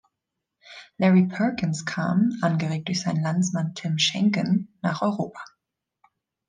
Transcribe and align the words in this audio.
Larry 0.97 1.27
Perkins 1.27 1.83
kam, 1.85 2.31
angeregt 2.41 2.87
durch 2.87 3.01
seinen 3.03 3.21
Landsmann 3.21 3.75
Tim 3.75 3.99
Schenken, 3.99 4.73
nach 4.81 5.03
Europa. 5.03 5.39